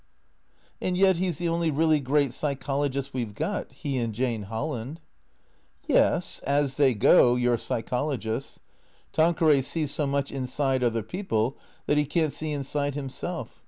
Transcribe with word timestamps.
"And 0.81 0.97
yet, 0.97 1.17
he 1.17 1.29
's 1.31 1.37
the 1.37 1.47
only 1.47 1.69
really 1.69 1.99
great 1.99 2.33
psychologist 2.33 3.13
we 3.13 3.23
've 3.23 3.35
got. 3.35 3.71
He 3.71 3.99
and 3.99 4.15
Jane 4.15 4.41
Holland."" 4.49 4.99
Yes, 5.87 6.39
as 6.39 6.73
they 6.73 6.95
go, 6.95 7.35
your 7.35 7.55
psychologists. 7.59 8.59
Tanqueray 9.13 9.61
sees 9.61 9.91
so 9.91 10.07
much 10.07 10.31
inside 10.31 10.83
other 10.83 11.03
people 11.03 11.55
that 11.85 11.99
he 11.99 12.05
can't 12.05 12.33
see 12.33 12.51
inside 12.51 12.95
himself. 12.95 13.59